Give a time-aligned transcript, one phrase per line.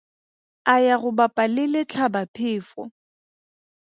[0.73, 2.81] A ya go bapa le letlhabaphefo.